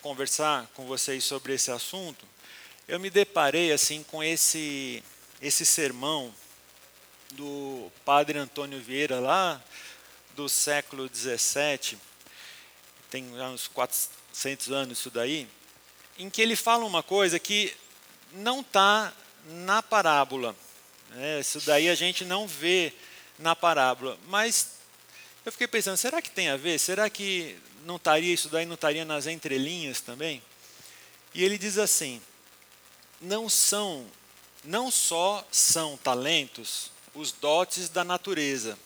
[0.00, 2.24] conversar com vocês sobre esse assunto,
[2.86, 5.02] eu me deparei assim com esse,
[5.42, 6.32] esse sermão
[7.36, 9.62] do padre Antônio Vieira, lá
[10.34, 11.98] do século XVII,
[13.10, 15.46] tem uns 400 anos isso daí,
[16.18, 17.76] em que ele fala uma coisa que
[18.32, 19.12] não está
[19.44, 20.56] na parábola.
[21.10, 21.40] Né?
[21.40, 22.92] Isso daí a gente não vê
[23.38, 24.18] na parábola.
[24.26, 24.70] Mas
[25.44, 26.78] eu fiquei pensando, será que tem a ver?
[26.78, 30.42] Será que não estaria isso daí, não estaria nas entrelinhas também?
[31.34, 32.20] E ele diz assim:
[33.20, 34.06] não são,
[34.64, 38.78] não só são talentos os dotes da natureza,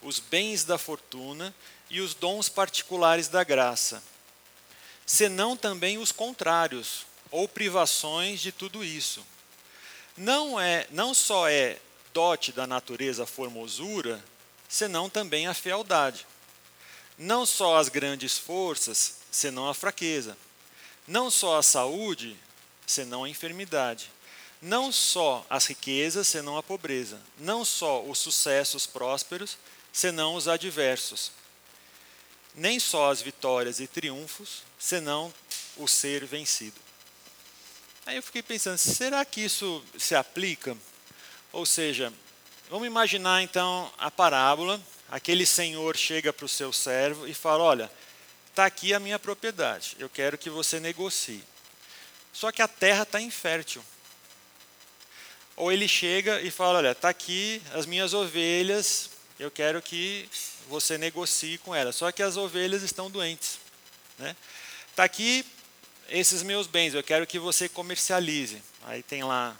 [0.00, 1.54] os bens da fortuna
[1.90, 4.02] e os dons particulares da graça,
[5.04, 9.24] senão também os contrários, ou privações de tudo isso.
[10.16, 11.78] Não é, não só é
[12.14, 14.24] dote da natureza a formosura,
[14.66, 16.26] senão também a fealdade.
[17.18, 20.36] Não só as grandes forças, senão a fraqueza.
[21.06, 22.36] Não só a saúde,
[22.86, 24.10] senão a enfermidade
[24.60, 29.56] não só as riquezas, senão a pobreza, não só os sucessos prósperos,
[29.92, 31.32] senão os adversos,
[32.54, 35.32] nem só as vitórias e triunfos, senão
[35.76, 36.80] o ser vencido.
[38.04, 40.76] Aí eu fiquei pensando, será que isso se aplica?
[41.52, 42.12] Ou seja,
[42.68, 47.92] vamos imaginar então a parábola, aquele senhor chega para o seu servo e fala: Olha,
[48.48, 51.44] está aqui a minha propriedade, eu quero que você negocie.
[52.32, 53.84] Só que a terra está infértil
[55.58, 60.28] ou ele chega e fala: Olha, está aqui as minhas ovelhas, eu quero que
[60.68, 61.96] você negocie com elas.
[61.96, 63.58] Só que as ovelhas estão doentes.
[64.12, 64.36] Está né?
[64.94, 65.44] Tá aqui
[66.08, 68.62] esses meus bens, eu quero que você comercialize.
[68.84, 69.56] Aí tem lá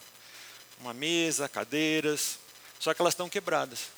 [0.81, 2.39] uma mesa, cadeiras,
[2.79, 3.91] só que elas estão quebradas.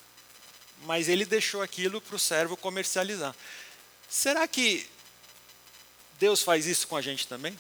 [0.84, 3.36] Mas ele deixou aquilo para o servo comercializar.
[4.08, 4.88] Será que
[6.18, 7.56] Deus faz isso com a gente também?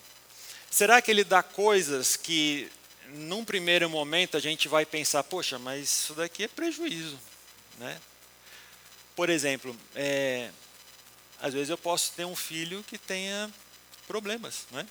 [0.70, 2.70] Será que ele dá coisas que
[3.12, 7.18] num primeiro momento a gente vai pensar, poxa, mas isso daqui é prejuízo,
[7.78, 8.00] né?
[9.14, 10.50] Por exemplo, é,
[11.40, 13.50] às vezes eu posso ter um filho que tenha
[14.06, 14.86] problemas, né?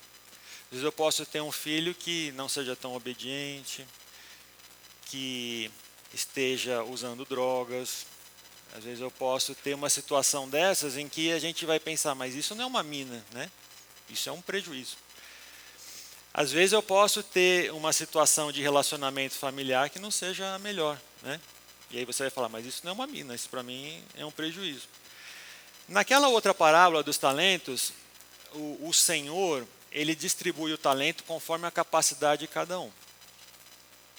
[0.65, 3.85] Às vezes eu posso ter um filho que não seja tão obediente,
[5.05, 5.71] que
[6.13, 8.05] esteja usando drogas.
[8.75, 12.35] Às vezes eu posso ter uma situação dessas em que a gente vai pensar, mas
[12.35, 13.49] isso não é uma mina, né?
[14.09, 14.97] Isso é um prejuízo.
[16.39, 20.97] Às vezes eu posso ter uma situação de relacionamento familiar que não seja a melhor,
[21.21, 21.37] né?
[21.91, 24.25] E aí você vai falar, mas isso não é uma mina, isso para mim é
[24.25, 24.87] um prejuízo.
[25.85, 27.91] Naquela outra parábola dos talentos,
[28.53, 32.89] o, o Senhor, ele distribui o talento conforme a capacidade de cada um.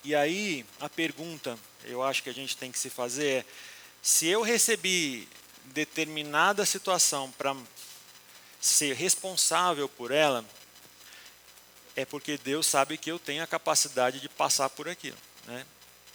[0.05, 3.45] E aí a pergunta, eu acho que a gente tem que se fazer é:
[4.03, 5.27] se eu recebi
[5.73, 7.57] determinada situação para
[8.61, 10.45] ser responsável por ela,
[12.01, 15.17] é porque Deus sabe que eu tenho a capacidade de passar por aquilo.
[15.47, 15.65] Né?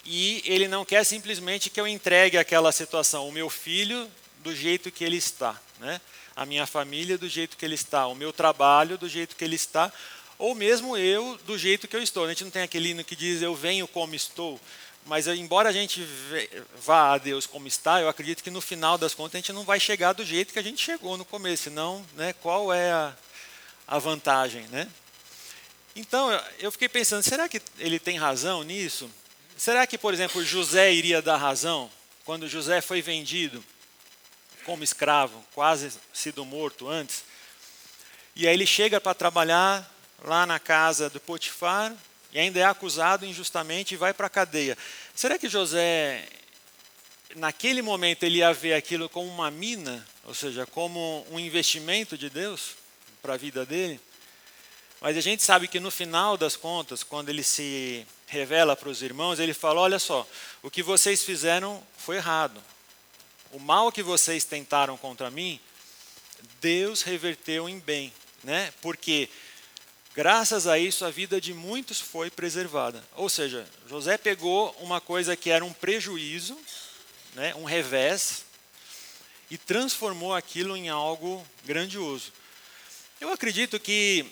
[0.06, 4.10] E Ele não quer simplesmente que eu entregue aquela situação, o meu filho
[4.40, 6.00] do jeito que ele está, né?
[6.36, 9.56] a minha família do jeito que ele está, o meu trabalho do jeito que ele
[9.56, 9.92] está,
[10.38, 12.26] ou mesmo eu do jeito que eu estou.
[12.26, 14.60] A gente não tem aquele hino que diz eu venho como estou,
[15.06, 16.06] mas embora a gente
[16.84, 19.64] vá a Deus como está, eu acredito que no final das contas a gente não
[19.64, 23.16] vai chegar do jeito que a gente chegou no começo, senão né, qual é a,
[23.88, 24.88] a vantagem, né?
[25.96, 26.30] Então,
[26.60, 29.10] eu fiquei pensando, será que ele tem razão nisso?
[29.56, 31.90] Será que, por exemplo, José iria dar razão
[32.26, 33.64] quando José foi vendido
[34.66, 37.24] como escravo, quase sido morto antes?
[38.36, 39.90] E aí ele chega para trabalhar,
[40.24, 41.94] lá na casa do Potifar
[42.32, 44.78] e ainda é acusado injustamente e vai para a cadeia.
[45.14, 46.28] Será que José,
[47.36, 52.30] naquele momento, ele ia ver aquilo como uma mina, ou seja, como um investimento de
[52.30, 52.76] Deus
[53.22, 54.00] para a vida dele?
[55.02, 59.02] Mas a gente sabe que no final das contas, quando ele se revela para os
[59.02, 60.28] irmãos, ele fala: Olha só,
[60.64, 62.62] o que vocês fizeram foi errado.
[63.52, 65.60] O mal que vocês tentaram contra mim,
[66.60, 68.12] Deus reverteu em bem,
[68.44, 68.74] né?
[68.82, 69.30] Porque
[70.14, 73.04] graças a isso a vida de muitos foi preservada.
[73.16, 76.58] Ou seja, José pegou uma coisa que era um prejuízo,
[77.34, 78.46] né, um revés,
[79.50, 82.32] e transformou aquilo em algo grandioso.
[83.22, 84.26] Eu acredito que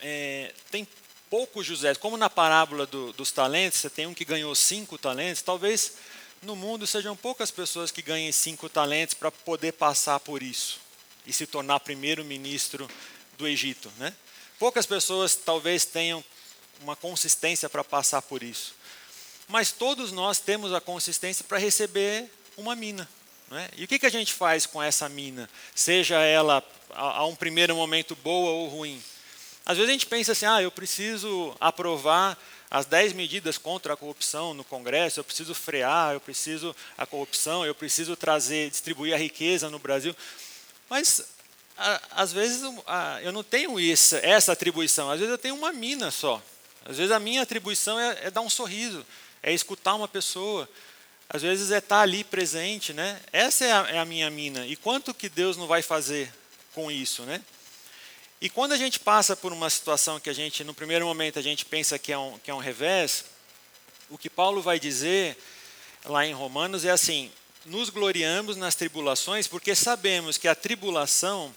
[0.00, 0.86] é, tem
[1.28, 5.42] poucos José, como na parábola do, dos talentos, você tem um que ganhou cinco talentos,
[5.42, 5.94] talvez
[6.42, 10.80] no mundo sejam poucas pessoas que ganhem cinco talentos para poder passar por isso
[11.26, 12.88] e se tornar primeiro-ministro
[13.36, 13.92] do Egito.
[13.98, 14.14] Né?
[14.58, 16.24] Poucas pessoas talvez tenham
[16.80, 18.74] uma consistência para passar por isso.
[19.48, 23.08] Mas todos nós temos a consistência para receber uma mina.
[23.50, 23.68] Né?
[23.76, 25.48] E o que, que a gente faz com essa mina?
[25.74, 29.02] Seja ela a, a um primeiro momento boa ou ruim.
[29.66, 32.38] Às vezes a gente pensa assim, ah, eu preciso aprovar
[32.70, 37.66] as 10 medidas contra a corrupção no Congresso, eu preciso frear, eu preciso a corrupção,
[37.66, 40.14] eu preciso trazer, distribuir a riqueza no Brasil.
[40.88, 41.26] Mas
[41.76, 45.72] a, às vezes a, eu não tenho isso, essa atribuição, às vezes eu tenho uma
[45.72, 46.40] mina só.
[46.84, 49.04] Às vezes a minha atribuição é, é dar um sorriso,
[49.42, 50.68] é escutar uma pessoa,
[51.28, 53.20] às vezes é estar ali presente, né?
[53.32, 54.64] Essa é a, é a minha mina.
[54.64, 56.32] E quanto que Deus não vai fazer
[56.72, 57.42] com isso, né?
[58.40, 61.42] E quando a gente passa por uma situação que a gente, no primeiro momento, a
[61.42, 63.24] gente pensa que é um, que é um revés,
[64.10, 65.38] o que Paulo vai dizer
[66.04, 67.32] lá em Romanos é assim:
[67.64, 71.54] nos gloriamos nas tribulações porque sabemos que a tribulação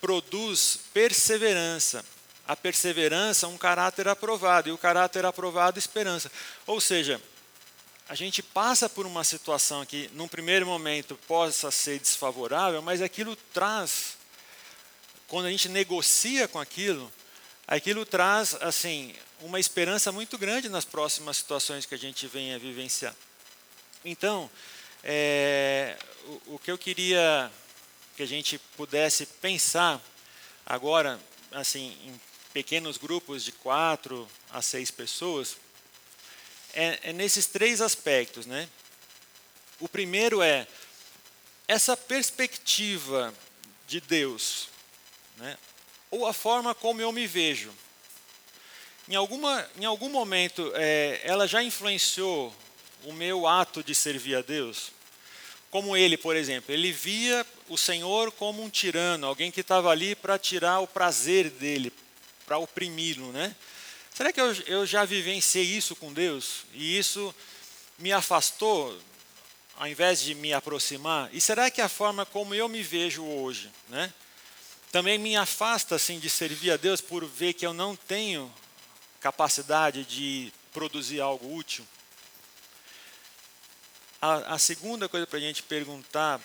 [0.00, 2.04] produz perseverança.
[2.46, 6.30] A perseverança, um caráter aprovado, e o caráter aprovado, esperança.
[6.66, 7.18] Ou seja,
[8.06, 13.34] a gente passa por uma situação que, num primeiro momento, possa ser desfavorável, mas aquilo
[13.54, 14.13] traz
[15.28, 17.12] quando a gente negocia com aquilo,
[17.66, 23.14] aquilo traz assim uma esperança muito grande nas próximas situações que a gente venha vivenciar.
[24.04, 24.50] Então,
[25.02, 25.96] é,
[26.46, 27.50] o, o que eu queria
[28.16, 30.00] que a gente pudesse pensar
[30.64, 31.20] agora,
[31.50, 32.20] assim, em
[32.52, 35.56] pequenos grupos de quatro a seis pessoas,
[36.72, 38.68] é, é nesses três aspectos, né?
[39.80, 40.66] O primeiro é
[41.66, 43.34] essa perspectiva
[43.86, 44.68] de Deus
[45.36, 45.56] né?
[46.14, 47.72] ou a forma como eu me vejo.
[49.08, 52.54] Em, alguma, em algum momento, é, ela já influenciou
[53.04, 54.92] o meu ato de servir a Deus?
[55.70, 60.14] Como ele, por exemplo, ele via o Senhor como um tirano, alguém que estava ali
[60.14, 61.92] para tirar o prazer dele,
[62.46, 63.54] para oprimi-lo, né?
[64.14, 67.34] Será que eu, eu já vivenciei isso com Deus e isso
[67.98, 68.96] me afastou
[69.76, 71.28] ao invés de me aproximar?
[71.32, 74.12] E será que a forma como eu me vejo hoje, né?
[74.94, 78.48] Também me afasta assim de servir a Deus por ver que eu não tenho
[79.18, 81.84] capacidade de produzir algo útil.
[84.22, 86.40] A, a segunda coisa para a gente perguntar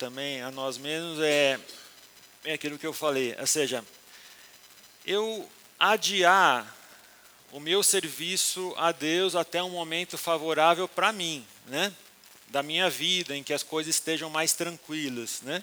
[0.00, 1.60] também a nós mesmos é,
[2.44, 3.84] é aquilo que eu falei, ou seja,
[5.06, 5.48] eu
[5.78, 6.76] adiar
[7.52, 11.94] o meu serviço a Deus até um momento favorável para mim, né?
[12.48, 15.40] da minha vida, em que as coisas estejam mais tranquilas.
[15.42, 15.62] Né?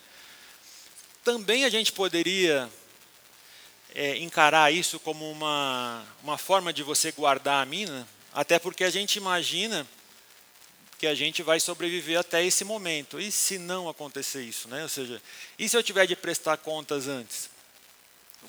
[1.31, 2.67] Também a gente poderia
[3.93, 8.89] é, encarar isso como uma, uma forma de você guardar a mina, até porque a
[8.89, 9.87] gente imagina
[10.97, 13.21] que a gente vai sobreviver até esse momento.
[13.21, 14.81] E se não acontecer isso, né?
[14.81, 15.21] Ou seja,
[15.59, 17.47] e se eu tiver de prestar contas antes?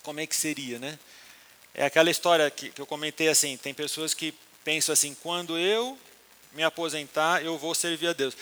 [0.03, 0.99] Como é que seria, né?
[1.75, 4.33] É aquela história que, que eu comentei assim, tem pessoas que
[4.65, 5.99] pensam assim, quando eu
[6.55, 8.35] me aposentar, eu vou servir a Deus.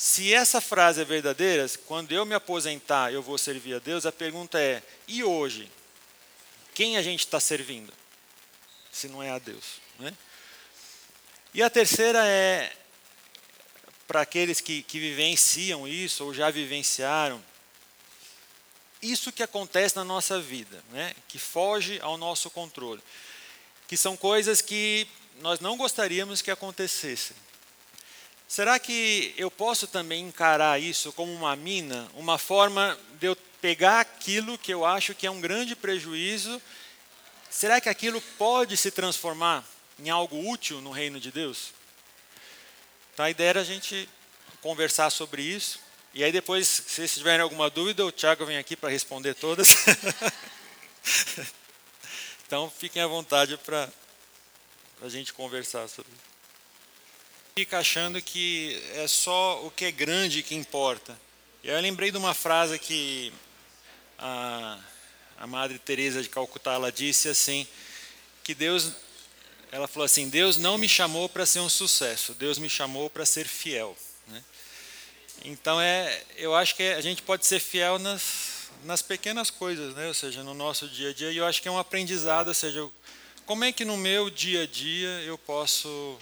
[0.00, 4.12] Se essa frase é verdadeira, quando eu me aposentar eu vou servir a Deus, a
[4.12, 5.68] pergunta é: e hoje?
[6.72, 7.92] Quem a gente está servindo?
[8.92, 9.80] Se não é a Deus.
[9.98, 10.16] Né?
[11.52, 12.72] E a terceira é
[14.06, 17.44] para aqueles que, que vivenciam isso ou já vivenciaram,
[19.02, 21.12] isso que acontece na nossa vida, né?
[21.26, 23.02] que foge ao nosso controle,
[23.88, 25.08] que são coisas que
[25.40, 27.36] nós não gostaríamos que acontecessem.
[28.48, 34.00] Será que eu posso também encarar isso como uma mina, uma forma de eu pegar
[34.00, 36.60] aquilo que eu acho que é um grande prejuízo?
[37.50, 39.62] Será que aquilo pode se transformar
[39.98, 41.74] em algo útil no reino de Deus?
[43.12, 44.08] Então a ideia era a gente
[44.62, 45.78] conversar sobre isso.
[46.14, 49.76] E aí depois, se vocês tiverem alguma dúvida, o Tiago vem aqui para responder todas.
[52.48, 53.90] Então fiquem à vontade para
[55.02, 56.27] a gente conversar sobre isso.
[57.58, 61.18] Fica achando que é só o que é grande que importa.
[61.60, 63.32] E aí eu lembrei de uma frase que
[64.16, 64.78] a,
[65.36, 67.66] a Madre Teresa de Calcutá ela disse assim,
[68.44, 68.92] que Deus,
[69.72, 73.26] ela falou assim, Deus não me chamou para ser um sucesso, Deus me chamou para
[73.26, 73.96] ser fiel.
[74.28, 74.44] Né?
[75.44, 80.06] Então é, eu acho que a gente pode ser fiel nas, nas pequenas coisas, né?
[80.06, 81.32] ou seja, no nosso dia a dia.
[81.32, 82.88] E eu acho que é um aprendizado, ou seja,
[83.44, 86.16] como é que no meu dia a dia eu posso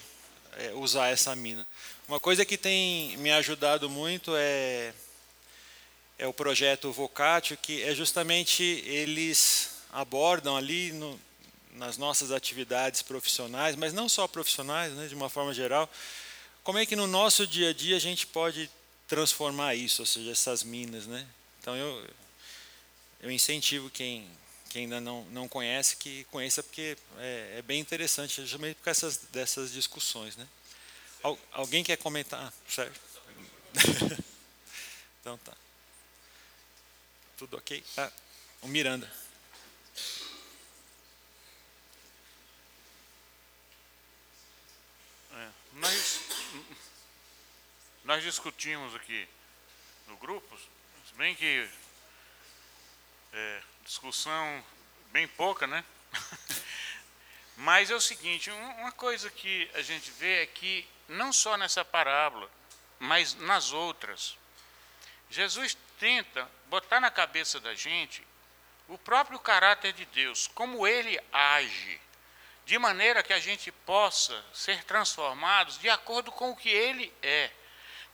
[0.56, 1.66] é, usar essa mina?
[2.08, 4.92] Uma coisa que tem me ajudado muito é
[6.18, 11.20] é o projeto Vocatio, que é justamente eles abordam ali no,
[11.72, 15.90] nas nossas atividades profissionais, mas não só profissionais, né, de uma forma geral,
[16.64, 18.70] como é que no nosso dia a dia a gente pode
[19.06, 21.26] transformar isso, ou seja, essas minas, né?
[21.60, 22.04] Então eu
[23.20, 24.28] eu incentivo quem
[24.76, 29.06] quem ainda não não conhece que conheça porque é, é bem interessante, justamente por causa
[29.06, 30.46] dessas, dessas discussões, né?
[31.22, 33.00] Al, alguém quer comentar, certo?
[35.18, 35.56] então tá.
[37.38, 37.82] Tudo ok?
[37.96, 38.12] Ah,
[38.60, 39.10] o Miranda.
[45.32, 46.20] É, nós,
[48.04, 49.26] nós discutimos aqui
[50.06, 51.66] no grupo, se bem que
[53.32, 54.64] é, discussão
[55.12, 55.84] bem pouca, né?
[57.56, 61.84] Mas é o seguinte, uma coisa que a gente vê é que não só nessa
[61.84, 62.50] parábola,
[62.98, 64.36] mas nas outras,
[65.30, 68.26] Jesus tenta botar na cabeça da gente
[68.88, 72.00] o próprio caráter de Deus, como ele age,
[72.66, 77.50] de maneira que a gente possa ser transformados de acordo com o que ele é.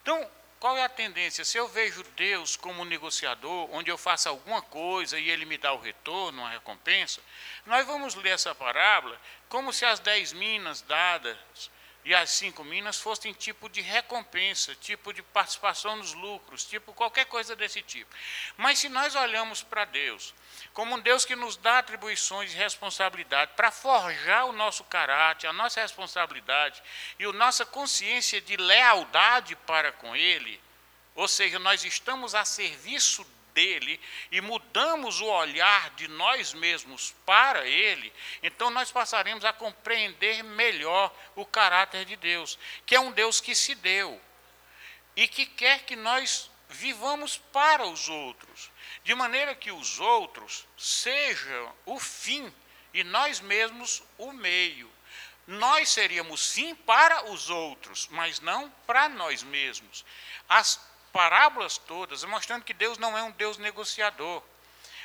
[0.02, 0.30] Então,
[0.62, 1.44] qual é a tendência?
[1.44, 5.58] Se eu vejo Deus como um negociador, onde eu faço alguma coisa e ele me
[5.58, 7.20] dá o retorno, a recompensa,
[7.66, 11.68] nós vamos ler essa parábola como se as dez minas dadas
[12.05, 17.26] e as cinco minas fossem tipo de recompensa, tipo de participação nos lucros, tipo qualquer
[17.26, 18.12] coisa desse tipo.
[18.57, 20.34] Mas se nós olhamos para Deus
[20.72, 25.53] como um Deus que nos dá atribuições e responsabilidade para forjar o nosso caráter, a
[25.53, 26.82] nossa responsabilidade
[27.18, 30.61] e a nossa consciência de lealdade para com Ele,
[31.14, 34.00] ou seja, nós estamos a serviço dele
[34.30, 41.14] e mudamos o olhar de nós mesmos para ele, então nós passaremos a compreender melhor
[41.34, 44.20] o caráter de Deus, que é um Deus que se deu
[45.14, 48.70] e que quer que nós vivamos para os outros,
[49.05, 52.53] de maneira que os outros sejam o fim
[52.94, 54.90] e nós mesmos o meio.
[55.46, 60.05] Nós seríamos sim para os outros, mas não para nós mesmos.
[60.48, 60.80] As
[61.12, 64.42] parábolas todas mostrando que Deus não é um Deus negociador,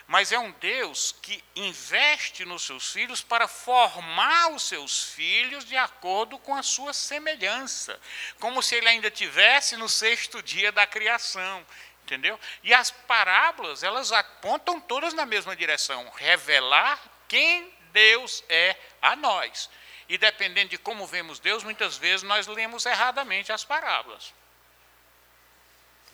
[0.07, 5.75] mas é um Deus que investe nos seus filhos para formar os seus filhos de
[5.75, 7.99] acordo com a sua semelhança,
[8.39, 11.65] como se ele ainda tivesse no sexto dia da criação,
[12.03, 12.39] entendeu?
[12.63, 19.69] E as parábolas, elas apontam todas na mesma direção, revelar quem Deus é a nós.
[20.07, 24.33] E dependendo de como vemos Deus, muitas vezes nós lemos erradamente as parábolas.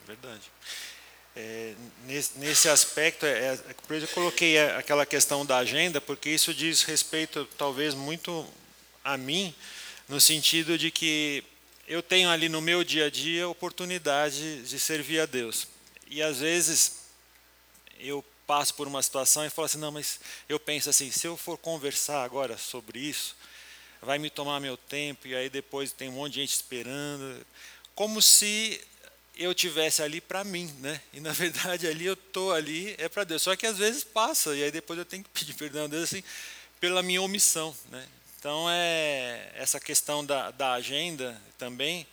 [0.06, 0.52] Verdade.
[1.36, 1.74] É,
[2.06, 6.54] nesse, nesse, aspecto, é, é, por isso eu coloquei aquela questão da agenda, porque isso
[6.54, 8.48] diz respeito, talvez, muito
[9.04, 9.54] a mim,
[10.08, 11.44] no sentido de que
[11.88, 15.68] eu tenho ali no meu dia a dia oportunidade de servir a Deus.
[16.08, 17.04] E às vezes
[18.00, 21.36] eu passo por uma situação e falo assim: não, mas eu penso assim, se eu
[21.36, 23.36] for conversar agora sobre isso,
[24.02, 27.46] vai me tomar meu tempo, e aí depois tem um monte de gente esperando.
[27.96, 28.82] Como se
[29.36, 31.02] eu tivesse ali para mim, né?
[31.12, 33.42] E na verdade ali eu tô ali é para Deus.
[33.42, 36.04] Só que às vezes passa e aí depois eu tenho que pedir perdão a Deus
[36.04, 36.24] assim
[36.80, 38.06] pela minha omissão, né?
[38.38, 42.06] Então é essa questão da, da agenda também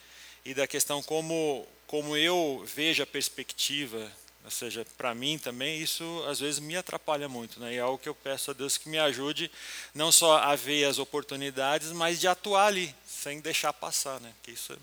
[0.45, 4.13] e da questão como como eu vejo a perspectiva,
[4.45, 7.75] ou seja, para mim também isso às vezes me atrapalha muito, né?
[7.75, 9.51] E é algo que eu peço a Deus que me ajude
[9.93, 14.33] não só a ver as oportunidades, mas de atuar ali sem deixar passar, né?
[14.43, 14.77] Que isso é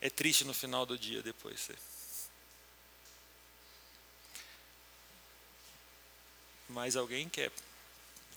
[0.00, 1.68] é triste no final do dia depois.
[6.68, 7.50] Mais alguém quer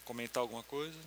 [0.03, 0.97] comentar alguma coisa?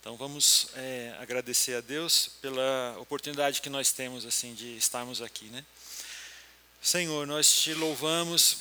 [0.00, 5.46] Então vamos é, agradecer a Deus pela oportunidade que nós temos assim de estarmos aqui,
[5.46, 5.64] né?
[6.80, 8.58] Senhor, nós te louvamos,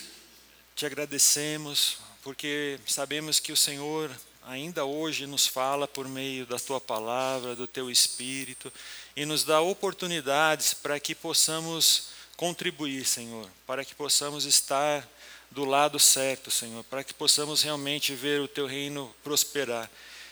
[0.75, 4.09] te agradecemos, porque sabemos que o Senhor
[4.45, 8.71] ainda hoje nos fala por meio da tua palavra, do teu espírito,
[9.15, 15.07] e nos dá oportunidades para que possamos contribuir, Senhor, para que possamos estar
[15.49, 19.89] do lado certo, Senhor, para que possamos realmente ver o teu reino prosperar.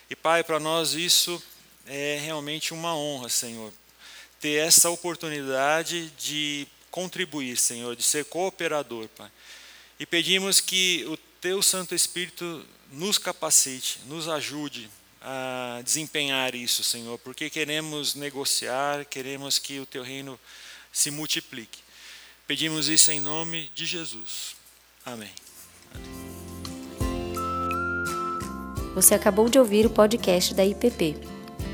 [0.10, 1.42] E Pai, para nós isso
[1.88, 3.74] é realmente uma honra, Senhor,
[4.40, 9.32] ter essa oportunidade de contribuir, Senhor, de ser cooperador, Pai.
[10.00, 14.90] E pedimos que o teu Santo Espírito nos capacite, nos ajude
[15.22, 20.40] a desempenhar isso, Senhor, porque queremos negociar, queremos que o teu reino
[20.90, 21.80] se multiplique.
[22.48, 24.56] Pedimos isso em nome de Jesus.
[25.06, 25.32] Amém.
[28.96, 31.18] Você acabou de ouvir o podcast da IPP.